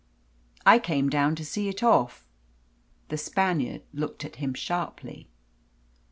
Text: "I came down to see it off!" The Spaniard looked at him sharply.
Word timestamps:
"I 0.65 0.79
came 0.79 1.09
down 1.09 1.35
to 1.35 1.45
see 1.45 1.69
it 1.69 1.83
off!" 1.83 2.25
The 3.09 3.19
Spaniard 3.19 3.83
looked 3.93 4.25
at 4.25 4.37
him 4.37 4.55
sharply. 4.55 5.29